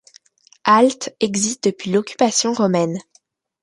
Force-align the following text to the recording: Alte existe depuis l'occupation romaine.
Alte 0.65 1.15
existe 1.19 1.65
depuis 1.69 1.91
l'occupation 1.91 2.53
romaine. 2.53 2.97